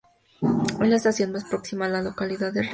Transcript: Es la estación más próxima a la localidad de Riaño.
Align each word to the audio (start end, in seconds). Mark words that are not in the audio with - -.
Es 0.81 0.89
la 0.89 0.95
estación 0.95 1.31
más 1.31 1.43
próxima 1.45 1.85
a 1.85 1.89
la 1.89 2.01
localidad 2.01 2.51
de 2.51 2.61
Riaño. 2.63 2.69